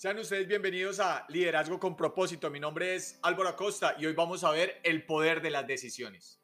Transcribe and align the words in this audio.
Sean 0.00 0.18
ustedes 0.18 0.48
bienvenidos 0.48 0.98
a 0.98 1.26
Liderazgo 1.28 1.78
con 1.78 1.94
propósito. 1.94 2.48
Mi 2.48 2.58
nombre 2.58 2.94
es 2.94 3.18
Álvaro 3.20 3.50
Acosta 3.50 3.96
y 3.98 4.06
hoy 4.06 4.14
vamos 4.14 4.44
a 4.44 4.50
ver 4.50 4.80
el 4.82 5.04
poder 5.04 5.42
de 5.42 5.50
las 5.50 5.66
decisiones. 5.66 6.40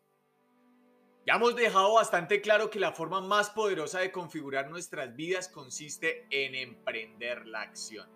Ya 1.27 1.37
hemos 1.37 1.57
dejado 1.57 1.95
bastante 1.95 2.43
claro 2.43 2.69
que 2.69 2.79
la 2.79 2.93
forma 2.93 3.23
más 3.23 3.49
poderosa 3.49 4.01
de 4.01 4.13
configurar 4.13 4.69
nuestras 4.69 5.17
vidas 5.17 5.49
consiste 5.49 6.27
en 6.29 6.55
emprender 6.55 7.47
la 7.47 7.63
acción. 7.63 8.07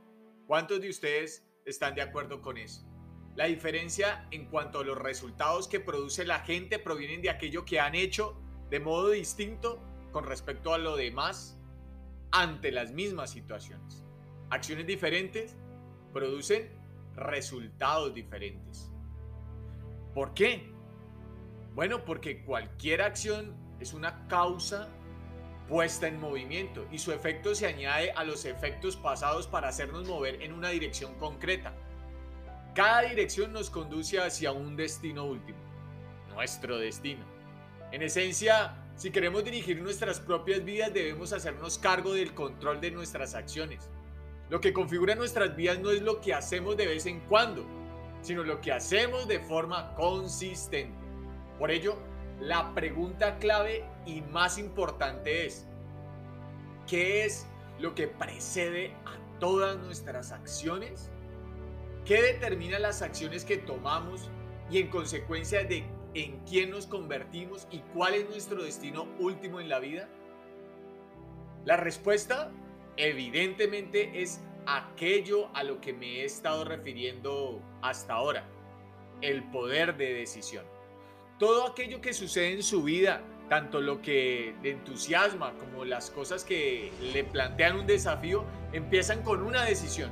¿Cuántos 0.47 0.83
de 0.83 0.91
ustedes 0.91 1.43
están 1.65 1.95
de 1.95 2.03
acuerdo 2.03 2.43
con 2.43 2.59
eso? 2.59 2.87
La 3.35 3.47
diferencia 3.47 4.29
en 4.33 4.45
cuanto 4.45 4.81
a 4.81 4.85
los 4.85 4.99
resultados 4.99 5.69
que 5.69 5.81
produce 5.81 6.27
la 6.27 6.41
gente 6.41 6.79
provienen 6.79 7.23
de 7.23 7.31
aquello 7.31 7.65
que 7.65 7.81
han 7.81 7.95
hecho 7.95 8.39
de 8.69 8.79
modo 8.79 9.09
distinto 9.09 9.83
con 10.13 10.25
respecto 10.25 10.75
a 10.75 10.79
lo 10.79 10.97
demás 10.97 11.59
ante 12.31 12.71
las 12.73 12.93
mismas 12.93 13.31
situaciones. 13.31 14.05
Acciones 14.51 14.85
diferentes 14.85 15.57
producen 16.13 16.69
resultados 17.15 18.13
diferentes. 18.13 18.91
¿Por 20.13 20.35
qué? 20.35 20.73
Bueno, 21.75 22.05
porque 22.05 22.43
cualquier 22.43 23.03
acción 23.03 23.55
es 23.79 23.95
una 23.95 24.27
causa 24.27 24.89
puesta 25.69 26.09
en 26.09 26.19
movimiento 26.19 26.85
y 26.91 26.99
su 26.99 27.13
efecto 27.13 27.55
se 27.55 27.69
añade 27.69 28.11
a 28.11 28.25
los 28.25 28.45
efectos 28.45 28.97
pasados 28.97 29.47
para 29.47 29.69
hacernos 29.69 30.09
mover 30.09 30.43
en 30.43 30.53
una 30.53 30.71
dirección 30.71 31.15
concreta. 31.15 31.73
Cada 32.75 33.03
dirección 33.03 33.53
nos 33.53 33.71
conduce 33.71 34.19
hacia 34.19 34.51
un 34.51 34.75
destino 34.75 35.27
último, 35.27 35.59
nuestro 36.31 36.77
destino. 36.77 37.25
En 37.93 38.03
esencia, 38.03 38.77
si 38.97 39.13
queremos 39.13 39.45
dirigir 39.45 39.81
nuestras 39.81 40.19
propias 40.19 40.65
vidas 40.65 40.93
debemos 40.93 41.33
hacernos 41.33 41.79
cargo 41.79 42.15
del 42.15 42.35
control 42.35 42.81
de 42.81 42.91
nuestras 42.91 43.37
acciones 43.37 43.89
lo 44.51 44.61
que 44.61 44.73
configura 44.73 45.15
nuestras 45.15 45.55
vidas 45.55 45.79
no 45.79 45.93
es 45.93 46.03
lo 46.03 46.21
que 46.21 46.35
hacemos 46.35 46.77
de 46.77 46.89
vez 46.89 47.07
en 47.07 47.21
cuando, 47.21 47.65
sino 48.21 48.43
lo 48.43 48.61
que 48.61 48.73
hacemos 48.73 49.29
de 49.29 49.39
forma 49.39 49.95
consistente. 49.95 50.93
Por 51.59 51.71
ello, 51.71 51.97
la 52.41 52.75
pregunta 52.75 53.39
clave 53.39 53.85
y 54.07 54.23
más 54.23 54.59
importante 54.59 55.47
es, 55.47 55.69
¿qué 56.89 57.25
es 57.25 57.47
lo 57.79 57.95
que 57.95 58.09
precede 58.09 58.93
a 59.07 59.17
todas 59.39 59.79
nuestras 59.79 60.33
acciones? 60.33 61.11
¿Qué 62.05 62.21
determina 62.21 62.81
las 62.81 63.03
acciones 63.03 63.45
que 63.45 63.57
tomamos 63.57 64.31
y 64.69 64.79
en 64.79 64.89
consecuencia 64.89 65.63
de 65.63 65.85
en 66.15 66.41
quién 66.41 66.71
nos 66.71 66.89
convertimos 66.89 67.69
y 67.71 67.79
cuál 67.95 68.15
es 68.15 68.29
nuestro 68.29 68.65
destino 68.65 69.07
último 69.21 69.61
en 69.61 69.69
la 69.69 69.79
vida? 69.79 70.09
La 71.65 71.77
respuesta 71.77 72.51
evidentemente 73.01 74.23
es 74.23 74.41
aquello 74.67 75.49
a 75.55 75.65
lo 75.65 75.81
que 75.81 75.93
me 75.93 76.21
he 76.21 76.25
estado 76.25 76.65
refiriendo 76.65 77.63
hasta 77.83 78.15
ahora, 78.15 78.47
el 79.23 79.43
poder 79.45 79.97
de 79.97 80.13
decisión. 80.15 80.65
Todo 81.39 81.67
aquello 81.67 82.01
que 82.03 82.13
sucede 82.13 82.53
en 82.53 82.63
su 82.63 82.83
vida, 82.83 83.23
tanto 83.49 83.81
lo 83.81 84.03
que 84.03 84.55
le 84.63 84.73
entusiasma 84.73 85.55
como 85.55 85.87
las 85.87 86.11
cosas 86.11 86.45
que 86.45 86.93
le 87.15 87.25
plantean 87.25 87.77
un 87.77 87.87
desafío, 87.87 88.45
empiezan 88.73 89.23
con 89.23 89.43
una 89.43 89.65
decisión. 89.65 90.11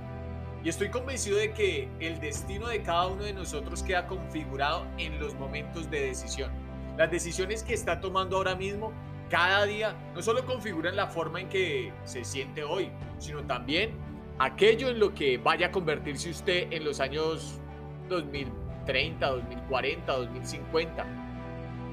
Y 0.64 0.70
estoy 0.70 0.90
convencido 0.90 1.36
de 1.36 1.52
que 1.52 1.88
el 2.00 2.18
destino 2.20 2.68
de 2.68 2.82
cada 2.82 3.06
uno 3.06 3.22
de 3.22 3.34
nosotros 3.34 3.82
queda 3.82 4.06
configurado 4.06 4.86
en 4.96 5.20
los 5.20 5.34
momentos 5.34 5.90
de 5.90 6.00
decisión. 6.00 6.50
Las 6.96 7.10
decisiones 7.10 7.62
que 7.62 7.74
está 7.74 8.00
tomando 8.00 8.38
ahora 8.38 8.56
mismo 8.56 8.92
cada 9.28 9.64
día 9.64 9.94
no 10.14 10.22
solo 10.22 10.44
configuran 10.44 10.96
la 10.96 11.06
forma 11.06 11.40
en 11.40 11.48
que 11.48 11.92
se 12.04 12.24
siente 12.24 12.64
hoy, 12.64 12.90
sino 13.18 13.42
también 13.42 13.92
aquello 14.38 14.88
en 14.88 14.98
lo 14.98 15.14
que 15.14 15.38
vaya 15.38 15.66
a 15.66 15.70
convertirse 15.70 16.30
usted 16.30 16.72
en 16.72 16.84
los 16.84 17.00
años 17.00 17.60
2030, 18.08 19.26
2040, 19.26 20.12
2050 20.12 21.06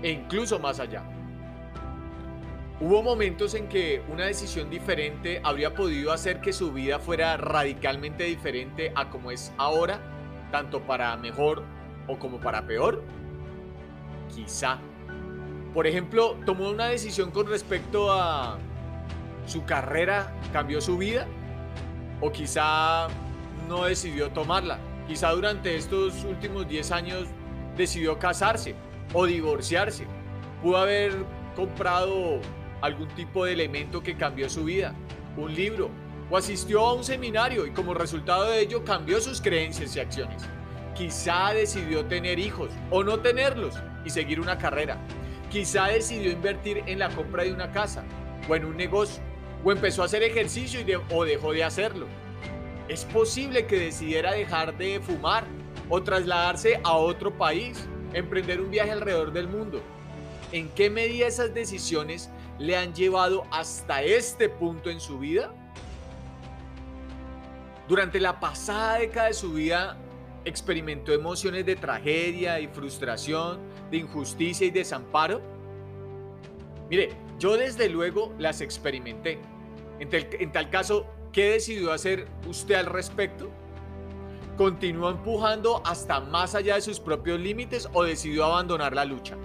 e 0.03 0.11
incluso 0.11 0.59
más 0.59 0.79
allá. 0.79 1.03
Hubo 2.79 3.01
momentos 3.01 3.53
en 3.53 3.69
que 3.69 4.03
una 4.09 4.25
decisión 4.25 4.69
diferente 4.69 5.39
habría 5.43 5.73
podido 5.73 6.11
hacer 6.11 6.41
que 6.41 6.51
su 6.51 6.73
vida 6.73 6.99
fuera 6.99 7.37
radicalmente 7.37 8.25
diferente 8.25 8.91
a 8.95 9.09
como 9.09 9.31
es 9.31 9.53
ahora, 9.57 9.99
tanto 10.51 10.81
para 10.81 11.15
mejor 11.15 11.63
o 12.07 12.19
como 12.19 12.39
para 12.39 12.67
peor. 12.67 13.01
Quizá 14.33 14.79
por 15.75 15.87
ejemplo, 15.87 16.37
tomó 16.45 16.69
una 16.69 16.85
decisión 16.85 17.31
con 17.31 17.47
respecto 17.47 18.09
a 18.09 18.57
su 19.45 19.65
carrera, 19.65 20.33
cambió 20.53 20.79
su 20.79 20.97
vida, 20.97 21.27
o 22.21 22.31
quizá 22.31 23.07
no 23.67 23.83
decidió 23.83 24.29
tomarla. 24.29 24.79
Quizá 25.05 25.31
durante 25.31 25.75
estos 25.75 26.23
últimos 26.23 26.65
10 26.69 26.91
años 26.91 27.27
decidió 27.75 28.17
casarse 28.17 28.73
o 29.13 29.25
divorciarse. 29.25 30.07
Pudo 30.63 30.77
haber 30.77 31.11
comprado 31.57 32.39
algún 32.79 33.09
tipo 33.09 33.43
de 33.43 33.51
elemento 33.51 34.01
que 34.01 34.15
cambió 34.15 34.49
su 34.49 34.63
vida, 34.63 34.95
un 35.35 35.53
libro, 35.53 35.89
o 36.29 36.37
asistió 36.37 36.85
a 36.85 36.93
un 36.93 37.03
seminario 37.03 37.65
y 37.65 37.71
como 37.71 37.93
resultado 37.93 38.49
de 38.49 38.61
ello 38.61 38.85
cambió 38.85 39.19
sus 39.19 39.41
creencias 39.41 39.93
y 39.97 39.99
acciones. 39.99 40.41
Quizá 40.95 41.53
decidió 41.53 42.05
tener 42.05 42.39
hijos 42.39 42.69
o 42.91 43.03
no 43.03 43.19
tenerlos 43.19 43.75
y 44.05 44.09
seguir 44.09 44.39
una 44.39 44.57
carrera. 44.57 44.97
Quizá 45.55 45.85
decidió 45.85 46.33
invertir 46.33 46.83
en 46.85 46.99
la 46.99 47.07
compra 47.07 47.43
de 47.43 47.53
una 47.53 47.71
casa 47.71 48.03
o 48.49 48.55
en 48.57 48.65
un 48.65 48.75
negocio, 48.75 49.23
o 49.63 49.71
empezó 49.71 50.01
a 50.01 50.05
hacer 50.05 50.21
ejercicio 50.21 50.81
y 50.81 50.93
o 51.09 51.23
dejó 51.23 51.53
de 51.53 51.63
hacerlo. 51.63 52.07
Es 52.89 53.05
posible 53.05 53.65
que 53.65 53.79
decidiera 53.79 54.33
dejar 54.33 54.77
de 54.77 54.99
fumar 54.99 55.45
o 55.87 56.03
trasladarse 56.03 56.81
a 56.83 56.97
otro 56.97 57.37
país, 57.37 57.87
emprender 58.11 58.59
un 58.59 58.69
viaje 58.69 58.91
alrededor 58.91 59.31
del 59.31 59.47
mundo. 59.47 59.81
¿En 60.51 60.67
qué 60.71 60.89
medida 60.89 61.25
esas 61.25 61.53
decisiones 61.53 62.29
le 62.59 62.75
han 62.75 62.93
llevado 62.93 63.45
hasta 63.49 64.03
este 64.03 64.49
punto 64.49 64.89
en 64.89 64.99
su 64.99 65.19
vida? 65.19 65.53
Durante 67.87 68.19
la 68.19 68.41
pasada 68.41 68.97
década 68.97 69.27
de 69.27 69.33
su 69.33 69.53
vida 69.53 69.95
experimentó 70.45 71.11
emociones 71.11 71.65
de 71.65 71.75
tragedia 71.75 72.59
y 72.59 72.67
frustración, 72.67 73.59
de 73.91 73.97
injusticia 73.97 74.65
y 74.65 74.71
desamparo? 74.71 75.41
Mire, 76.89 77.09
yo 77.39 77.57
desde 77.57 77.89
luego 77.89 78.33
las 78.37 78.61
experimenté. 78.61 79.39
En, 79.99 80.51
tal 80.51 80.69
caso, 80.69 81.07
¿qué 81.31 81.51
decidió 81.51 81.91
hacer 81.91 82.27
usted 82.47 82.75
al 82.75 82.85
respecto? 82.85 83.49
¿Continuó 84.57 85.09
empujando 85.09 85.81
hasta 85.85 86.19
más 86.19 86.55
allá 86.55 86.75
de 86.75 86.81
sus 86.81 86.99
propios 86.99 87.39
límites 87.39 87.89
o 87.93 88.03
decidió 88.03 88.45
abandonar 88.45 88.93
la 88.93 89.03
lucha? 89.03 89.35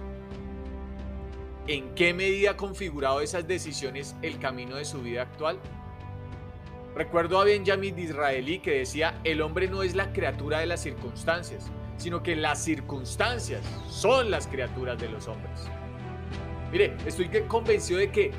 ¿En 1.67 1.93
qué 1.95 2.13
medida 2.13 2.51
ha 2.51 2.57
configurado 2.57 3.21
esas 3.21 3.47
decisiones 3.47 4.15
el 4.21 4.39
camino 4.39 4.75
de 4.75 4.85
su 4.85 5.01
vida 5.01 5.23
actual? 5.23 5.57
Recuerdo 6.95 7.39
a 7.39 7.45
Benjamin 7.45 7.95
Disraeli 7.95 8.59
que 8.59 8.79
decía, 8.79 9.19
el 9.23 9.41
hombre 9.41 9.67
no 9.67 9.81
es 9.81 9.95
la 9.95 10.11
criatura 10.11 10.59
de 10.59 10.65
las 10.65 10.81
circunstancias, 10.81 11.71
sino 11.97 12.21
que 12.21 12.35
las 12.35 12.61
circunstancias 12.61 13.61
son 13.89 14.29
las 14.29 14.47
criaturas 14.47 14.99
de 14.99 15.07
los 15.07 15.27
hombres. 15.27 15.69
Mire, 16.71 16.95
estoy 17.05 17.29
convencido 17.47 17.99
de 17.99 18.11
que 18.11 18.31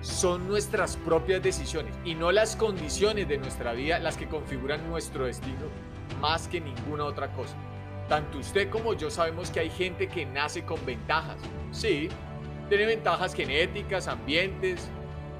son 0.00 0.48
nuestras 0.48 0.96
propias 0.96 1.42
decisiones 1.42 1.94
y 2.04 2.16
no 2.16 2.32
las 2.32 2.56
condiciones 2.56 3.28
de 3.28 3.38
nuestra 3.38 3.72
vida 3.72 4.00
las 4.00 4.16
que 4.16 4.26
configuran 4.26 4.88
nuestro 4.88 5.26
destino 5.26 5.66
más 6.20 6.48
que 6.48 6.60
ninguna 6.60 7.04
otra 7.04 7.32
cosa. 7.32 7.54
Tanto 8.08 8.38
usted 8.38 8.68
como 8.68 8.94
yo 8.94 9.10
sabemos 9.10 9.50
que 9.50 9.60
hay 9.60 9.70
gente 9.70 10.08
que 10.08 10.26
nace 10.26 10.64
con 10.64 10.84
ventajas. 10.84 11.36
Sí, 11.70 12.08
tiene 12.68 12.86
ventajas 12.86 13.32
genéticas, 13.34 14.08
ambientes, 14.08 14.88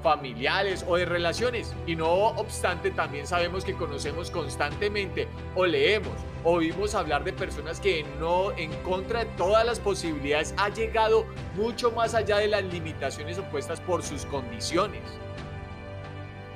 familiares 0.03 0.85
o 0.87 0.97
de 0.97 1.05
relaciones. 1.05 1.73
Y 1.87 1.95
no 1.95 2.11
obstante, 2.11 2.91
también 2.91 3.25
sabemos 3.25 3.65
que 3.65 3.73
conocemos 3.73 4.29
constantemente 4.29 5.27
o 5.55 5.65
leemos 5.65 6.13
o 6.43 6.51
oímos 6.51 6.93
hablar 6.93 7.23
de 7.23 7.33
personas 7.33 7.79
que 7.79 8.05
no, 8.19 8.51
en 8.51 8.71
contra 8.83 9.23
de 9.23 9.31
todas 9.37 9.65
las 9.65 9.79
posibilidades, 9.79 10.53
ha 10.57 10.69
llegado 10.69 11.25
mucho 11.55 11.91
más 11.91 12.13
allá 12.13 12.37
de 12.37 12.49
las 12.49 12.63
limitaciones 12.65 13.39
opuestas 13.39 13.79
por 13.79 14.03
sus 14.03 14.25
condiciones. 14.25 15.01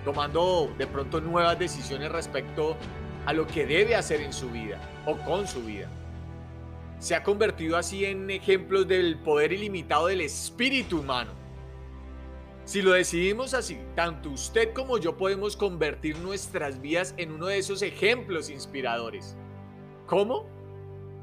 Tomando 0.03 0.71
de 0.77 0.85
pronto 0.85 1.21
nuevas 1.21 1.57
decisiones 1.57 2.11
respecto 2.11 2.75
a 3.25 3.33
lo 3.33 3.47
que 3.47 3.65
debe 3.65 3.95
hacer 3.95 4.21
en 4.21 4.33
su 4.33 4.49
vida 4.49 4.79
o 5.05 5.17
con 5.17 5.47
su 5.47 5.61
vida. 5.63 5.89
Se 6.99 7.13
ha 7.13 7.23
convertido 7.23 7.77
así 7.77 8.05
en 8.05 8.29
ejemplos 8.29 8.87
del 8.87 9.17
poder 9.17 9.53
ilimitado 9.53 10.07
del 10.07 10.21
espíritu 10.21 10.99
humano 10.99 11.46
si 12.67 12.81
lo 12.81 12.91
decidimos 12.91 13.53
así, 13.53 13.79
tanto 13.95 14.29
usted 14.29 14.73
como 14.73 14.97
yo 14.97 15.15
podemos 15.15 15.55
convertir 15.55 16.17
nuestras 16.17 16.81
vidas 16.81 17.13
en 17.15 17.31
uno 17.31 17.47
de 17.47 17.59
esos 17.59 17.81
ejemplos 17.81 18.49
inspiradores. 18.49 19.37
¿Cómo? 20.05 20.45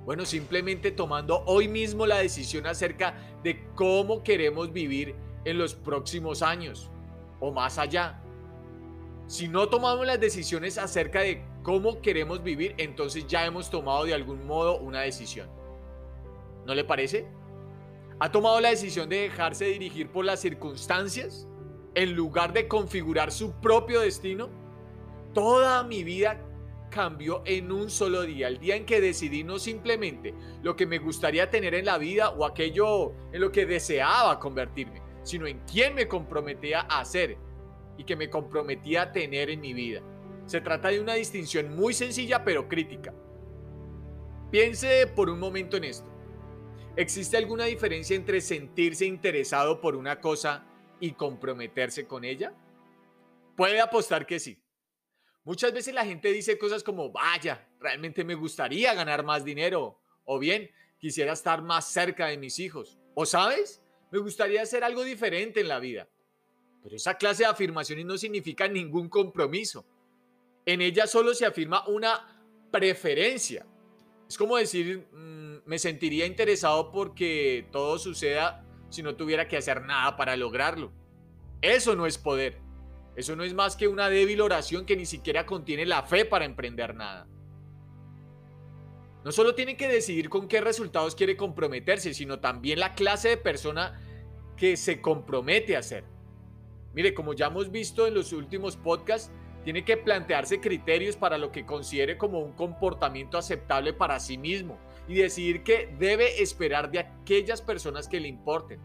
Bueno, 0.06 0.24
simplemente 0.24 0.90
tomando 0.90 1.44
hoy 1.44 1.68
mismo 1.68 2.06
la 2.06 2.16
decisión 2.16 2.66
acerca 2.66 3.14
de 3.42 3.62
cómo 3.74 4.22
queremos 4.22 4.72
vivir 4.72 5.14
en 5.44 5.58
los 5.58 5.74
próximos 5.74 6.40
años 6.40 6.90
o 7.40 7.52
más 7.52 7.76
allá. 7.76 8.22
Si 9.26 9.46
no 9.46 9.68
tomamos 9.68 10.06
las 10.06 10.18
decisiones 10.18 10.78
acerca 10.78 11.20
de 11.20 11.44
cómo 11.62 12.00
queremos 12.00 12.42
vivir, 12.42 12.74
entonces 12.78 13.26
ya 13.26 13.44
hemos 13.44 13.68
tomado 13.68 14.06
de 14.06 14.14
algún 14.14 14.46
modo 14.46 14.78
una 14.78 15.02
decisión. 15.02 15.50
¿No 16.64 16.74
le 16.74 16.84
parece? 16.84 17.26
¿Ha 18.20 18.30
tomado 18.30 18.60
la 18.60 18.70
decisión 18.70 19.08
de 19.08 19.22
dejarse 19.22 19.64
dirigir 19.66 20.08
por 20.08 20.24
las 20.24 20.40
circunstancias 20.40 21.48
en 21.94 22.14
lugar 22.14 22.52
de 22.52 22.68
configurar 22.68 23.32
su 23.32 23.52
propio 23.60 24.00
destino? 24.00 24.50
Toda 25.32 25.82
mi 25.82 26.04
vida 26.04 26.40
cambió 26.90 27.42
en 27.44 27.72
un 27.72 27.90
solo 27.90 28.22
día, 28.22 28.46
el 28.46 28.60
día 28.60 28.76
en 28.76 28.86
que 28.86 29.00
decidí 29.00 29.42
no 29.42 29.58
simplemente 29.58 30.32
lo 30.62 30.76
que 30.76 30.86
me 30.86 30.98
gustaría 30.98 31.50
tener 31.50 31.74
en 31.74 31.86
la 31.86 31.98
vida 31.98 32.30
o 32.30 32.44
aquello 32.44 33.12
en 33.32 33.40
lo 33.40 33.50
que 33.50 33.66
deseaba 33.66 34.38
convertirme, 34.38 35.02
sino 35.24 35.48
en 35.48 35.60
quién 35.70 35.96
me 35.96 36.06
comprometía 36.06 36.82
a 36.82 37.04
ser 37.04 37.36
y 37.98 38.04
que 38.04 38.14
me 38.14 38.30
comprometía 38.30 39.02
a 39.02 39.12
tener 39.12 39.50
en 39.50 39.60
mi 39.60 39.74
vida. 39.74 40.02
Se 40.46 40.60
trata 40.60 40.88
de 40.88 41.00
una 41.00 41.14
distinción 41.14 41.74
muy 41.74 41.94
sencilla 41.94 42.44
pero 42.44 42.68
crítica. 42.68 43.12
Piense 44.52 45.08
por 45.08 45.28
un 45.28 45.40
momento 45.40 45.76
en 45.76 45.84
esto. 45.84 46.13
¿Existe 46.96 47.36
alguna 47.36 47.64
diferencia 47.64 48.14
entre 48.14 48.40
sentirse 48.40 49.04
interesado 49.04 49.80
por 49.80 49.96
una 49.96 50.20
cosa 50.20 50.64
y 51.00 51.10
comprometerse 51.12 52.06
con 52.06 52.24
ella? 52.24 52.54
Puede 53.56 53.80
apostar 53.80 54.26
que 54.26 54.38
sí. 54.38 54.62
Muchas 55.42 55.72
veces 55.72 55.92
la 55.92 56.04
gente 56.04 56.30
dice 56.30 56.56
cosas 56.56 56.84
como, 56.84 57.10
vaya, 57.10 57.68
realmente 57.80 58.22
me 58.22 58.36
gustaría 58.36 58.94
ganar 58.94 59.24
más 59.24 59.44
dinero, 59.44 60.00
o 60.24 60.38
bien, 60.38 60.70
quisiera 60.96 61.32
estar 61.32 61.62
más 61.62 61.88
cerca 61.88 62.28
de 62.28 62.38
mis 62.38 62.60
hijos, 62.60 62.96
o 63.14 63.26
sabes, 63.26 63.82
me 64.12 64.20
gustaría 64.20 64.62
hacer 64.62 64.84
algo 64.84 65.02
diferente 65.02 65.60
en 65.60 65.68
la 65.68 65.80
vida. 65.80 66.08
Pero 66.80 66.94
esa 66.94 67.18
clase 67.18 67.42
de 67.42 67.48
afirmaciones 67.48 68.06
no 68.06 68.16
significa 68.16 68.68
ningún 68.68 69.08
compromiso. 69.08 69.84
En 70.64 70.80
ella 70.80 71.08
solo 71.08 71.34
se 71.34 71.44
afirma 71.44 71.86
una 71.88 72.40
preferencia. 72.70 73.66
Es 74.28 74.38
como 74.38 74.56
decir, 74.56 75.06
mm, 75.12 75.68
me 75.68 75.78
sentiría 75.78 76.26
interesado 76.26 76.90
porque 76.90 77.66
todo 77.70 77.98
suceda 77.98 78.64
si 78.90 79.02
no 79.02 79.16
tuviera 79.16 79.48
que 79.48 79.56
hacer 79.56 79.82
nada 79.82 80.16
para 80.16 80.36
lograrlo. 80.36 80.92
Eso 81.60 81.94
no 81.96 82.06
es 82.06 82.18
poder. 82.18 82.60
Eso 83.16 83.36
no 83.36 83.44
es 83.44 83.54
más 83.54 83.76
que 83.76 83.88
una 83.88 84.08
débil 84.08 84.40
oración 84.40 84.86
que 84.86 84.96
ni 84.96 85.06
siquiera 85.06 85.46
contiene 85.46 85.86
la 85.86 86.02
fe 86.02 86.24
para 86.24 86.44
emprender 86.44 86.94
nada. 86.94 87.26
No 89.24 89.32
solo 89.32 89.54
tiene 89.54 89.76
que 89.76 89.88
decidir 89.88 90.28
con 90.28 90.48
qué 90.48 90.60
resultados 90.60 91.14
quiere 91.14 91.36
comprometerse, 91.36 92.12
sino 92.12 92.40
también 92.40 92.80
la 92.80 92.94
clase 92.94 93.30
de 93.30 93.36
persona 93.36 93.98
que 94.56 94.76
se 94.76 95.00
compromete 95.00 95.76
a 95.76 95.82
ser. 95.82 96.04
Mire, 96.92 97.14
como 97.14 97.32
ya 97.32 97.46
hemos 97.46 97.70
visto 97.70 98.06
en 98.06 98.14
los 98.14 98.32
últimos 98.32 98.76
podcasts, 98.76 99.32
tiene 99.64 99.82
que 99.82 99.96
plantearse 99.96 100.60
criterios 100.60 101.16
para 101.16 101.38
lo 101.38 101.50
que 101.50 101.64
considere 101.64 102.18
como 102.18 102.38
un 102.40 102.52
comportamiento 102.52 103.38
aceptable 103.38 103.94
para 103.94 104.20
sí 104.20 104.36
mismo 104.36 104.78
y 105.08 105.14
decidir 105.14 105.62
qué 105.62 105.92
debe 105.98 106.42
esperar 106.42 106.90
de 106.90 106.98
aquellas 106.98 107.62
personas 107.62 108.06
que 108.06 108.20
le 108.20 108.28
importen. 108.28 108.78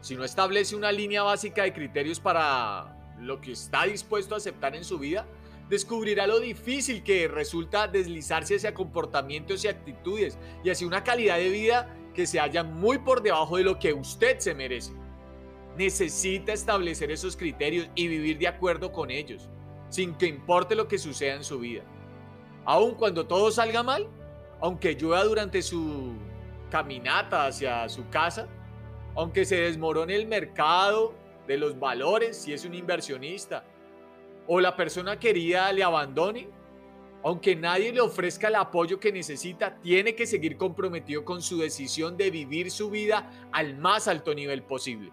Si 0.00 0.16
no 0.16 0.24
establece 0.24 0.74
una 0.74 0.90
línea 0.90 1.22
básica 1.22 1.62
de 1.62 1.74
criterios 1.74 2.18
para 2.18 2.96
lo 3.20 3.40
que 3.40 3.52
está 3.52 3.84
dispuesto 3.84 4.34
a 4.34 4.38
aceptar 4.38 4.74
en 4.74 4.82
su 4.82 4.98
vida, 4.98 5.26
descubrirá 5.68 6.26
lo 6.26 6.40
difícil 6.40 7.02
que 7.02 7.28
resulta 7.28 7.86
deslizarse 7.86 8.56
hacia 8.56 8.74
comportamientos 8.74 9.64
y 9.64 9.68
actitudes 9.68 10.38
y 10.64 10.70
hacia 10.70 10.86
una 10.86 11.04
calidad 11.04 11.36
de 11.36 11.50
vida 11.50 11.94
que 12.14 12.26
se 12.26 12.40
halla 12.40 12.64
muy 12.64 12.98
por 12.98 13.22
debajo 13.22 13.58
de 13.58 13.64
lo 13.64 13.78
que 13.78 13.92
usted 13.92 14.38
se 14.38 14.54
merece 14.54 14.92
necesita 15.76 16.52
establecer 16.52 17.10
esos 17.10 17.36
criterios 17.36 17.88
y 17.94 18.08
vivir 18.08 18.38
de 18.38 18.48
acuerdo 18.48 18.92
con 18.92 19.10
ellos, 19.10 19.48
sin 19.88 20.14
que 20.14 20.26
importe 20.26 20.74
lo 20.74 20.88
que 20.88 20.98
suceda 20.98 21.34
en 21.34 21.44
su 21.44 21.58
vida. 21.58 21.82
Aun 22.64 22.94
cuando 22.94 23.26
todo 23.26 23.50
salga 23.50 23.82
mal, 23.82 24.08
aunque 24.60 24.94
llueva 24.94 25.24
durante 25.24 25.62
su 25.62 26.12
caminata 26.70 27.46
hacia 27.46 27.88
su 27.88 28.08
casa, 28.08 28.48
aunque 29.14 29.44
se 29.44 29.56
desmorone 29.56 30.14
el 30.14 30.26
mercado 30.26 31.14
de 31.46 31.58
los 31.58 31.78
valores 31.78 32.36
si 32.36 32.52
es 32.52 32.64
un 32.64 32.74
inversionista, 32.74 33.64
o 34.46 34.60
la 34.60 34.76
persona 34.76 35.18
querida 35.18 35.72
le 35.72 35.82
abandone, 35.82 36.48
aunque 37.24 37.54
nadie 37.54 37.92
le 37.92 38.00
ofrezca 38.00 38.48
el 38.48 38.56
apoyo 38.56 38.98
que 38.98 39.12
necesita, 39.12 39.76
tiene 39.80 40.14
que 40.14 40.26
seguir 40.26 40.56
comprometido 40.56 41.24
con 41.24 41.40
su 41.40 41.58
decisión 41.58 42.16
de 42.16 42.30
vivir 42.30 42.70
su 42.70 42.90
vida 42.90 43.30
al 43.52 43.76
más 43.76 44.08
alto 44.08 44.34
nivel 44.34 44.62
posible. 44.62 45.12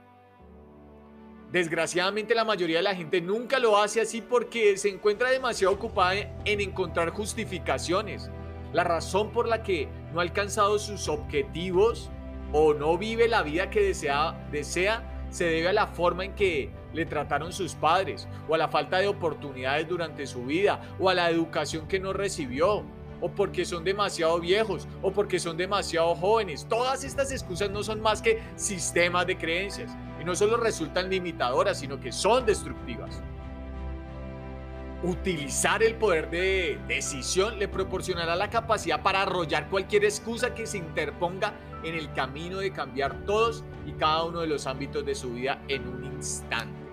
Desgraciadamente 1.51 2.35
la 2.35 2.45
mayoría 2.45 2.77
de 2.77 2.83
la 2.83 2.95
gente 2.95 3.21
nunca 3.21 3.57
lo 3.57 3.77
hace 3.77 4.01
así 4.01 4.21
porque 4.21 4.77
se 4.77 4.89
encuentra 4.89 5.31
demasiado 5.31 5.73
ocupada 5.73 6.15
en 6.45 6.61
encontrar 6.61 7.09
justificaciones. 7.09 8.29
La 8.71 8.83
razón 8.83 9.31
por 9.31 9.47
la 9.47 9.63
que 9.63 9.87
no 10.13 10.19
ha 10.19 10.23
alcanzado 10.23 10.77
sus 10.77 11.07
objetivos 11.07 12.11
o 12.53 12.75
no 12.75 12.99
vive 12.99 13.27
la 13.27 13.41
vida 13.41 13.71
que 13.71 13.81
desea, 13.81 14.47
desea 14.51 15.03
se 15.31 15.45
debe 15.45 15.69
a 15.69 15.73
la 15.73 15.87
forma 15.87 16.25
en 16.25 16.35
que 16.35 16.69
le 16.93 17.05
trataron 17.05 17.51
sus 17.51 17.73
padres 17.73 18.27
o 18.47 18.55
a 18.55 18.57
la 18.57 18.67
falta 18.67 18.97
de 18.97 19.07
oportunidades 19.07 19.87
durante 19.87 20.27
su 20.27 20.45
vida 20.45 20.81
o 20.99 21.09
a 21.09 21.13
la 21.15 21.29
educación 21.29 21.87
que 21.87 21.99
no 21.99 22.13
recibió 22.13 22.83
o 23.21 23.29
porque 23.29 23.65
son 23.65 23.83
demasiado 23.83 24.39
viejos 24.39 24.87
o 25.01 25.11
porque 25.11 25.39
son 25.39 25.57
demasiado 25.57 26.15
jóvenes. 26.15 26.65
Todas 26.67 27.03
estas 27.03 27.31
excusas 27.31 27.69
no 27.69 27.83
son 27.83 28.01
más 28.01 28.21
que 28.21 28.41
sistemas 28.55 29.27
de 29.27 29.37
creencias 29.37 29.91
y 30.19 30.25
no 30.25 30.35
solo 30.35 30.57
resultan 30.57 31.09
limitadoras, 31.09 31.79
sino 31.79 31.99
que 31.99 32.11
son 32.11 32.45
destructivas. 32.45 33.21
Utilizar 35.01 35.81
el 35.81 35.95
poder 35.95 36.29
de 36.29 36.77
decisión 36.87 37.57
le 37.57 37.69
proporcionará 37.69 38.35
la 38.35 38.49
capacidad 38.49 39.01
para 39.01 39.21
arrollar 39.21 39.69
cualquier 39.69 40.03
excusa 40.03 40.53
que 40.53 40.67
se 40.67 40.77
interponga 40.77 41.53
en 41.83 41.95
el 41.95 42.11
camino 42.11 42.57
de 42.57 42.71
cambiar 42.71 43.25
todos 43.25 43.63
y 43.85 43.93
cada 43.93 44.25
uno 44.25 44.41
de 44.41 44.47
los 44.47 44.67
ámbitos 44.67 45.05
de 45.05 45.15
su 45.15 45.31
vida 45.31 45.61
en 45.69 45.87
un 45.87 46.03
instante. 46.03 46.88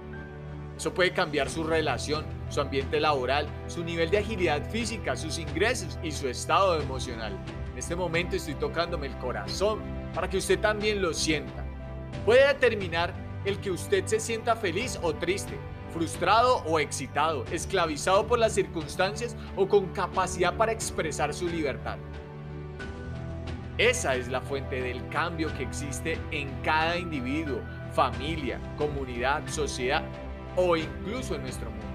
Eso 0.76 0.92
puede 0.92 1.12
cambiar 1.12 1.48
su 1.48 1.64
relación, 1.64 2.26
su 2.50 2.60
ambiente 2.60 3.00
laboral, 3.00 3.46
su 3.66 3.82
nivel 3.82 4.10
de 4.10 4.18
agilidad 4.18 4.68
física, 4.68 5.16
sus 5.16 5.38
ingresos 5.38 5.98
y 6.02 6.12
su 6.12 6.28
estado 6.28 6.78
emocional. 6.80 7.32
En 7.72 7.78
este 7.78 7.96
momento 7.96 8.36
estoy 8.36 8.54
tocándome 8.56 9.06
el 9.06 9.16
corazón 9.16 9.80
para 10.14 10.28
que 10.28 10.36
usted 10.36 10.58
también 10.60 11.00
lo 11.00 11.14
sienta. 11.14 11.64
Puede 12.26 12.46
determinar 12.46 13.14
el 13.46 13.58
que 13.58 13.70
usted 13.70 14.04
se 14.04 14.20
sienta 14.20 14.54
feliz 14.54 14.98
o 15.02 15.14
triste, 15.14 15.56
frustrado 15.92 16.58
o 16.66 16.78
excitado, 16.78 17.44
esclavizado 17.50 18.26
por 18.26 18.38
las 18.38 18.52
circunstancias 18.52 19.34
o 19.56 19.66
con 19.66 19.86
capacidad 19.94 20.54
para 20.54 20.72
expresar 20.72 21.32
su 21.32 21.48
libertad. 21.48 21.96
Esa 23.78 24.14
es 24.14 24.28
la 24.28 24.40
fuente 24.40 24.80
del 24.80 25.06
cambio 25.08 25.54
que 25.56 25.62
existe 25.62 26.18
en 26.30 26.50
cada 26.62 26.98
individuo, 26.98 27.60
familia, 27.92 28.58
comunidad, 28.76 29.46
sociedad 29.48 30.02
o 30.56 30.76
incluso 30.76 31.34
en 31.34 31.42
nuestro 31.42 31.70
mundo. 31.70 31.86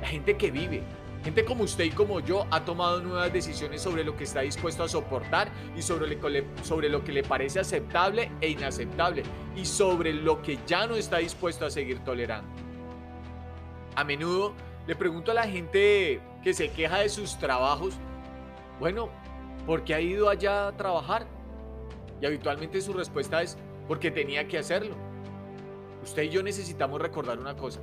La 0.00 0.08
gente 0.08 0.36
que 0.36 0.50
vive, 0.50 0.82
gente 1.24 1.44
como 1.44 1.64
usted 1.64 1.84
y 1.84 1.90
como 1.90 2.20
yo, 2.20 2.46
ha 2.50 2.64
tomado 2.64 3.02
nuevas 3.02 3.32
decisiones 3.32 3.82
sobre 3.82 4.04
lo 4.04 4.16
que 4.16 4.24
está 4.24 4.40
dispuesto 4.40 4.84
a 4.84 4.88
soportar 4.88 5.48
y 5.76 5.82
sobre, 5.82 6.18
sobre 6.62 6.88
lo 6.88 7.02
que 7.02 7.12
le 7.12 7.22
parece 7.22 7.60
aceptable 7.60 8.30
e 8.40 8.50
inaceptable 8.50 9.24
y 9.56 9.64
sobre 9.64 10.12
lo 10.12 10.40
que 10.42 10.58
ya 10.66 10.86
no 10.86 10.94
está 10.94 11.18
dispuesto 11.18 11.66
a 11.66 11.70
seguir 11.70 11.98
tolerando. 12.04 12.48
A 13.96 14.04
menudo 14.04 14.54
le 14.86 14.94
pregunto 14.94 15.32
a 15.32 15.34
la 15.34 15.48
gente 15.48 16.20
que 16.42 16.54
se 16.54 16.70
queja 16.70 16.98
de 16.98 17.08
sus 17.08 17.38
trabajos, 17.38 17.94
bueno, 18.78 19.08
¿por 19.66 19.82
qué 19.82 19.94
ha 19.94 20.00
ido 20.00 20.28
allá 20.28 20.68
a 20.68 20.76
trabajar? 20.76 21.26
Y 22.20 22.26
habitualmente 22.26 22.80
su 22.80 22.92
respuesta 22.92 23.42
es 23.42 23.58
porque 23.88 24.10
tenía 24.10 24.46
que 24.46 24.58
hacerlo. 24.58 24.94
Usted 26.06 26.22
y 26.22 26.28
yo 26.28 26.40
necesitamos 26.40 27.00
recordar 27.00 27.40
una 27.40 27.56
cosa. 27.56 27.80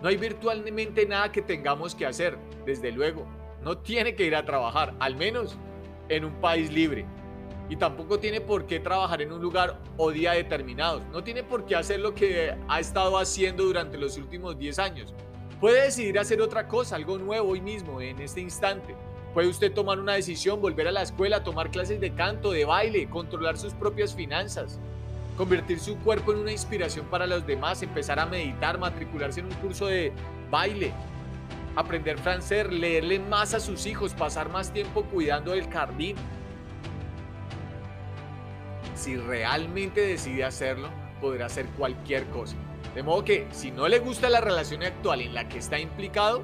No 0.00 0.08
hay 0.08 0.16
virtualmente 0.16 1.04
nada 1.04 1.32
que 1.32 1.42
tengamos 1.42 1.96
que 1.96 2.06
hacer, 2.06 2.38
desde 2.64 2.92
luego. 2.92 3.26
No 3.60 3.78
tiene 3.78 4.14
que 4.14 4.24
ir 4.24 4.36
a 4.36 4.44
trabajar, 4.44 4.94
al 5.00 5.16
menos 5.16 5.58
en 6.08 6.26
un 6.26 6.34
país 6.40 6.72
libre. 6.72 7.06
Y 7.68 7.74
tampoco 7.74 8.20
tiene 8.20 8.40
por 8.40 8.66
qué 8.66 8.78
trabajar 8.78 9.20
en 9.20 9.32
un 9.32 9.42
lugar 9.42 9.80
o 9.96 10.12
día 10.12 10.30
determinados. 10.30 11.04
No 11.06 11.24
tiene 11.24 11.42
por 11.42 11.66
qué 11.66 11.74
hacer 11.74 11.98
lo 11.98 12.14
que 12.14 12.56
ha 12.68 12.78
estado 12.78 13.18
haciendo 13.18 13.64
durante 13.64 13.98
los 13.98 14.16
últimos 14.16 14.56
10 14.56 14.78
años. 14.78 15.12
Puede 15.60 15.82
decidir 15.82 16.20
hacer 16.20 16.40
otra 16.40 16.68
cosa, 16.68 16.94
algo 16.94 17.18
nuevo 17.18 17.48
hoy 17.48 17.60
mismo, 17.60 18.00
en 18.00 18.20
este 18.20 18.40
instante. 18.40 18.94
Puede 19.34 19.48
usted 19.48 19.72
tomar 19.72 19.98
una 19.98 20.14
decisión, 20.14 20.60
volver 20.60 20.86
a 20.86 20.92
la 20.92 21.02
escuela, 21.02 21.42
tomar 21.42 21.72
clases 21.72 22.00
de 22.00 22.14
canto, 22.14 22.52
de 22.52 22.64
baile, 22.64 23.10
controlar 23.10 23.58
sus 23.58 23.74
propias 23.74 24.14
finanzas 24.14 24.78
convertir 25.36 25.80
su 25.80 25.96
cuerpo 25.98 26.32
en 26.32 26.38
una 26.38 26.52
inspiración 26.52 27.06
para 27.06 27.26
los 27.26 27.46
demás, 27.46 27.82
empezar 27.82 28.18
a 28.18 28.26
meditar, 28.26 28.78
matricularse 28.78 29.40
en 29.40 29.46
un 29.46 29.54
curso 29.54 29.86
de 29.86 30.12
baile, 30.50 30.92
aprender 31.74 32.18
francés, 32.18 32.70
leerle 32.70 33.18
más 33.18 33.54
a 33.54 33.60
sus 33.60 33.86
hijos, 33.86 34.14
pasar 34.14 34.48
más 34.50 34.72
tiempo 34.72 35.04
cuidando 35.04 35.52
del 35.52 35.68
jardín. 35.70 36.16
Si 38.94 39.16
realmente 39.16 40.00
decide 40.00 40.44
hacerlo, 40.44 40.88
podrá 41.20 41.46
hacer 41.46 41.66
cualquier 41.78 42.26
cosa. 42.28 42.56
De 42.94 43.02
modo 43.02 43.24
que 43.24 43.46
si 43.50 43.70
no 43.70 43.88
le 43.88 43.98
gusta 43.98 44.30
la 44.30 44.40
relación 44.40 44.82
actual 44.82 45.20
en 45.20 45.34
la 45.34 45.48
que 45.48 45.58
está 45.58 45.78
implicado, 45.78 46.42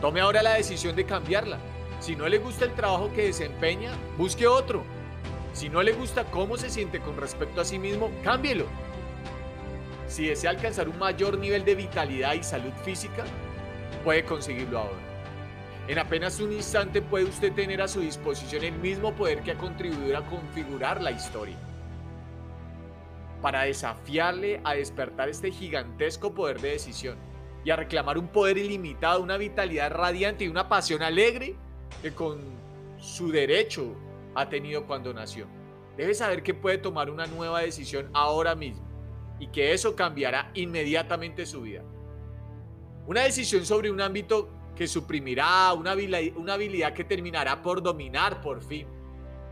Tome 0.00 0.20
ahora 0.20 0.42
la 0.42 0.54
decisión 0.54 0.94
de 0.96 1.04
cambiarla. 1.04 1.58
Si 2.00 2.16
no 2.16 2.28
le 2.28 2.38
gusta 2.38 2.64
el 2.64 2.74
trabajo 2.74 3.10
que 3.14 3.26
desempeña, 3.26 3.92
busque 4.18 4.46
otro. 4.46 4.84
Si 5.54 5.68
no 5.68 5.84
le 5.84 5.92
gusta 5.92 6.24
cómo 6.24 6.56
se 6.56 6.68
siente 6.68 6.98
con 6.98 7.16
respecto 7.16 7.60
a 7.60 7.64
sí 7.64 7.78
mismo, 7.78 8.10
cámbielo. 8.24 8.66
Si 10.08 10.26
desea 10.26 10.50
alcanzar 10.50 10.88
un 10.88 10.98
mayor 10.98 11.38
nivel 11.38 11.64
de 11.64 11.76
vitalidad 11.76 12.34
y 12.34 12.42
salud 12.42 12.72
física, 12.84 13.24
puede 14.02 14.24
conseguirlo 14.24 14.80
ahora. 14.80 14.98
En 15.86 16.00
apenas 16.00 16.40
un 16.40 16.52
instante 16.52 17.00
puede 17.00 17.26
usted 17.26 17.52
tener 17.52 17.80
a 17.80 17.88
su 17.88 18.00
disposición 18.00 18.64
el 18.64 18.72
mismo 18.72 19.14
poder 19.14 19.42
que 19.42 19.52
ha 19.52 19.56
contribuido 19.58 20.18
a 20.18 20.26
configurar 20.26 21.00
la 21.00 21.12
historia. 21.12 21.56
Para 23.40 23.62
desafiarle 23.62 24.60
a 24.64 24.74
despertar 24.74 25.28
este 25.28 25.52
gigantesco 25.52 26.34
poder 26.34 26.60
de 26.60 26.70
decisión 26.70 27.16
y 27.64 27.70
a 27.70 27.76
reclamar 27.76 28.18
un 28.18 28.26
poder 28.26 28.58
ilimitado, 28.58 29.22
una 29.22 29.36
vitalidad 29.36 29.92
radiante 29.92 30.44
y 30.44 30.48
una 30.48 30.68
pasión 30.68 31.02
alegre 31.02 31.54
que 32.02 32.12
con 32.12 32.40
su 32.98 33.30
derecho 33.30 33.94
ha 34.34 34.48
tenido 34.48 34.86
cuando 34.86 35.12
nació. 35.12 35.46
Debe 35.96 36.14
saber 36.14 36.42
que 36.42 36.54
puede 36.54 36.78
tomar 36.78 37.10
una 37.10 37.26
nueva 37.26 37.60
decisión 37.60 38.10
ahora 38.12 38.54
mismo 38.54 38.84
y 39.38 39.48
que 39.48 39.72
eso 39.72 39.94
cambiará 39.94 40.50
inmediatamente 40.54 41.46
su 41.46 41.62
vida. 41.62 41.82
Una 43.06 43.22
decisión 43.22 43.64
sobre 43.66 43.90
un 43.90 44.00
ámbito 44.00 44.48
que 44.74 44.88
suprimirá, 44.88 45.72
una 45.72 45.92
habilidad, 45.92 46.36
una 46.36 46.54
habilidad 46.54 46.94
que 46.94 47.04
terminará 47.04 47.62
por 47.62 47.82
dominar 47.82 48.40
por 48.40 48.62
fin, 48.62 48.86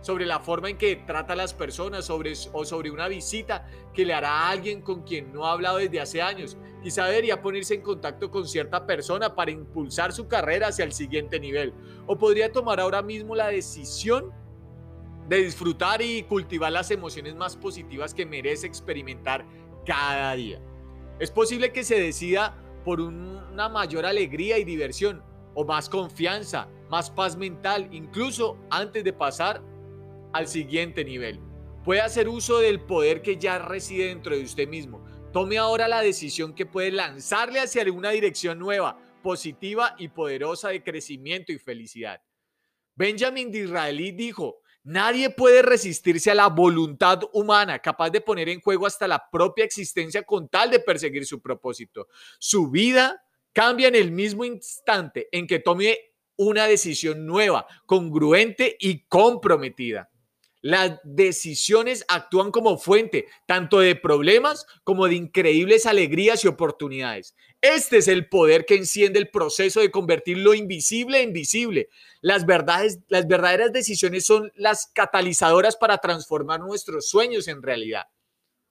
sobre 0.00 0.26
la 0.26 0.40
forma 0.40 0.68
en 0.68 0.76
que 0.76 0.96
trata 0.96 1.32
a 1.32 1.36
las 1.36 1.54
personas 1.54 2.04
sobre, 2.04 2.32
o 2.52 2.64
sobre 2.64 2.90
una 2.90 3.08
visita 3.08 3.66
que 3.94 4.04
le 4.04 4.12
hará 4.12 4.30
a 4.30 4.50
alguien 4.50 4.82
con 4.82 5.02
quien 5.02 5.32
no 5.32 5.46
ha 5.46 5.52
hablado 5.52 5.78
desde 5.78 6.00
hace 6.00 6.20
años. 6.20 6.56
Quizá 6.82 7.06
debería 7.06 7.40
ponerse 7.40 7.74
en 7.74 7.82
contacto 7.82 8.30
con 8.30 8.48
cierta 8.48 8.84
persona 8.84 9.34
para 9.34 9.52
impulsar 9.52 10.12
su 10.12 10.26
carrera 10.26 10.68
hacia 10.68 10.84
el 10.84 10.92
siguiente 10.92 11.38
nivel. 11.38 11.72
O 12.06 12.18
podría 12.18 12.50
tomar 12.50 12.80
ahora 12.80 13.00
mismo 13.00 13.36
la 13.36 13.48
decisión 13.48 14.32
de 15.28 15.44
disfrutar 15.44 16.02
y 16.02 16.22
cultivar 16.24 16.72
las 16.72 16.90
emociones 16.90 17.34
más 17.34 17.56
positivas 17.56 18.14
que 18.14 18.26
merece 18.26 18.66
experimentar 18.66 19.44
cada 19.86 20.34
día. 20.34 20.60
Es 21.18 21.30
posible 21.30 21.72
que 21.72 21.84
se 21.84 22.00
decida 22.00 22.56
por 22.84 23.00
una 23.00 23.68
mayor 23.68 24.04
alegría 24.04 24.58
y 24.58 24.64
diversión, 24.64 25.22
o 25.54 25.64
más 25.64 25.88
confianza, 25.88 26.68
más 26.88 27.10
paz 27.10 27.36
mental, 27.36 27.88
incluso 27.92 28.58
antes 28.70 29.04
de 29.04 29.12
pasar 29.12 29.62
al 30.32 30.48
siguiente 30.48 31.04
nivel. 31.04 31.40
Puede 31.84 32.00
hacer 32.00 32.28
uso 32.28 32.58
del 32.58 32.80
poder 32.80 33.22
que 33.22 33.36
ya 33.36 33.58
reside 33.58 34.06
dentro 34.06 34.36
de 34.36 34.42
usted 34.42 34.68
mismo. 34.68 35.04
Tome 35.32 35.58
ahora 35.58 35.88
la 35.88 36.00
decisión 36.00 36.54
que 36.54 36.66
puede 36.66 36.90
lanzarle 36.90 37.60
hacia 37.60 37.90
una 37.92 38.10
dirección 38.10 38.58
nueva, 38.58 38.98
positiva 39.22 39.94
y 39.98 40.08
poderosa 40.08 40.70
de 40.70 40.82
crecimiento 40.82 41.52
y 41.52 41.58
felicidad. 41.58 42.22
Benjamin 42.94 43.50
Disraeli 43.50 44.12
dijo, 44.12 44.61
Nadie 44.84 45.30
puede 45.30 45.62
resistirse 45.62 46.30
a 46.30 46.34
la 46.34 46.48
voluntad 46.48 47.20
humana, 47.32 47.78
capaz 47.78 48.10
de 48.10 48.20
poner 48.20 48.48
en 48.48 48.60
juego 48.60 48.86
hasta 48.86 49.06
la 49.06 49.30
propia 49.30 49.64
existencia 49.64 50.24
con 50.24 50.48
tal 50.48 50.70
de 50.70 50.80
perseguir 50.80 51.24
su 51.24 51.40
propósito. 51.40 52.08
Su 52.38 52.68
vida 52.68 53.24
cambia 53.52 53.88
en 53.88 53.94
el 53.94 54.10
mismo 54.10 54.44
instante 54.44 55.28
en 55.30 55.46
que 55.46 55.60
tome 55.60 55.98
una 56.36 56.66
decisión 56.66 57.26
nueva, 57.26 57.66
congruente 57.86 58.76
y 58.80 59.04
comprometida. 59.06 60.10
Las 60.62 61.00
decisiones 61.02 62.04
actúan 62.08 62.52
como 62.52 62.78
fuente 62.78 63.26
tanto 63.46 63.80
de 63.80 63.96
problemas 63.96 64.64
como 64.84 65.08
de 65.08 65.16
increíbles 65.16 65.86
alegrías 65.86 66.44
y 66.44 66.48
oportunidades. 66.48 67.34
Este 67.62 67.98
es 67.98 68.08
el 68.08 68.28
poder 68.28 68.66
que 68.66 68.74
enciende 68.74 69.20
el 69.20 69.30
proceso 69.30 69.78
de 69.78 69.92
convertir 69.92 70.36
lo 70.38 70.52
invisible 70.52 71.22
en 71.22 71.32
visible. 71.32 71.90
Las, 72.20 72.44
verdades, 72.44 72.98
las 73.06 73.28
verdaderas 73.28 73.72
decisiones 73.72 74.26
son 74.26 74.50
las 74.56 74.88
catalizadoras 74.88 75.76
para 75.76 75.98
transformar 75.98 76.58
nuestros 76.58 77.08
sueños 77.08 77.46
en 77.46 77.62
realidad. 77.62 78.06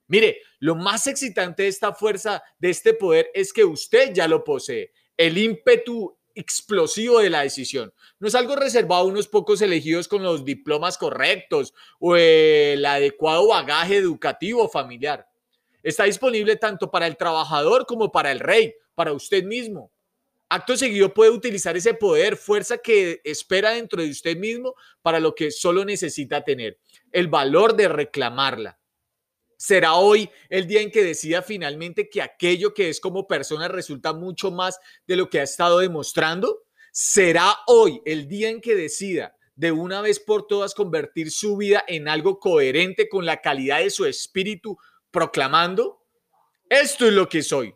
Mire, 0.07 0.41
lo 0.59 0.75
más 0.75 1.07
excitante 1.07 1.63
de 1.63 1.69
esta 1.69 1.93
fuerza, 1.93 2.43
de 2.59 2.69
este 2.69 2.93
poder, 2.93 3.31
es 3.33 3.53
que 3.53 3.63
usted 3.63 4.11
ya 4.13 4.27
lo 4.27 4.43
posee. 4.43 4.91
El 5.15 5.37
ímpetu 5.37 6.17
explosivo 6.35 7.19
de 7.19 7.29
la 7.29 7.43
decisión. 7.43 7.93
No 8.19 8.27
es 8.27 8.35
algo 8.35 8.57
reservado 8.57 9.03
a 9.03 9.07
unos 9.07 9.29
pocos 9.29 9.61
elegidos 9.61 10.09
con 10.09 10.21
los 10.21 10.43
diplomas 10.43 10.97
correctos 10.97 11.73
o 11.97 12.17
el 12.17 12.85
adecuado 12.85 13.47
bagaje 13.47 13.95
educativo 13.95 14.67
familiar. 14.67 15.27
Está 15.81 16.03
disponible 16.03 16.57
tanto 16.57 16.91
para 16.91 17.07
el 17.07 17.17
trabajador 17.17 17.85
como 17.85 18.11
para 18.11 18.31
el 18.31 18.39
rey, 18.39 18.75
para 18.95 19.13
usted 19.13 19.43
mismo. 19.43 19.91
Acto 20.49 20.75
seguido 20.75 21.13
puede 21.13 21.31
utilizar 21.31 21.77
ese 21.77 21.93
poder, 21.93 22.35
fuerza 22.35 22.77
que 22.77 23.21
espera 23.23 23.71
dentro 23.71 24.01
de 24.01 24.09
usted 24.09 24.35
mismo 24.35 24.75
para 25.01 25.19
lo 25.19 25.33
que 25.33 25.49
solo 25.49 25.85
necesita 25.85 26.43
tener, 26.43 26.77
el 27.11 27.29
valor 27.29 27.75
de 27.75 27.87
reclamarla. 27.87 28.77
¿Será 29.57 29.93
hoy 29.93 30.29
el 30.49 30.67
día 30.67 30.81
en 30.81 30.91
que 30.91 31.03
decida 31.03 31.41
finalmente 31.41 32.09
que 32.09 32.21
aquello 32.21 32.73
que 32.73 32.89
es 32.89 32.99
como 32.99 33.27
persona 33.27 33.67
resulta 33.67 34.11
mucho 34.11 34.51
más 34.51 34.79
de 35.07 35.15
lo 35.15 35.29
que 35.29 35.39
ha 35.39 35.43
estado 35.43 35.79
demostrando? 35.79 36.63
¿Será 36.91 37.59
hoy 37.67 38.01
el 38.05 38.27
día 38.27 38.49
en 38.49 38.59
que 38.59 38.75
decida 38.75 39.37
de 39.55 39.71
una 39.71 40.01
vez 40.01 40.19
por 40.19 40.47
todas 40.47 40.73
convertir 40.73 41.29
su 41.29 41.55
vida 41.57 41.83
en 41.87 42.07
algo 42.07 42.39
coherente 42.39 43.07
con 43.07 43.25
la 43.25 43.41
calidad 43.41 43.79
de 43.79 43.91
su 43.91 44.05
espíritu, 44.05 44.77
proclamando, 45.11 46.01
esto 46.67 47.05
es 47.05 47.13
lo 47.13 47.29
que 47.29 47.43
soy, 47.43 47.73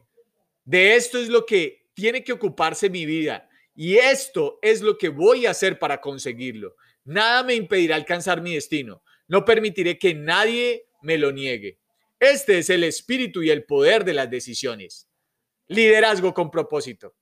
de 0.65 0.95
esto 0.95 1.19
es 1.19 1.29
lo 1.29 1.45
que 1.45 1.89
tiene 1.93 2.24
que 2.24 2.34
ocuparse 2.34 2.89
mi 2.89 3.05
vida 3.05 3.48
y 3.75 3.98
esto 3.98 4.60
es 4.62 4.81
lo 4.81 4.98
que 4.98 5.10
voy 5.10 5.45
a 5.45 5.51
hacer 5.51 5.79
para 5.79 6.01
conseguirlo. 6.01 6.75
Nada 7.03 7.43
me 7.43 7.55
impedirá 7.55 7.95
alcanzar 7.95 8.41
mi 8.41 8.55
destino. 8.55 9.03
No 9.27 9.45
permitiré 9.45 9.98
que 10.00 10.13
nadie 10.13 10.88
me 11.01 11.17
lo 11.17 11.31
niegue. 11.31 11.79
Este 12.19 12.57
es 12.57 12.69
el 12.69 12.84
espíritu 12.84 13.43
y 13.43 13.50
el 13.50 13.65
poder 13.65 14.03
de 14.05 14.13
las 14.13 14.29
decisiones. 14.29 15.07
Liderazgo 15.67 16.34
con 16.34 16.50
propósito. 16.50 17.15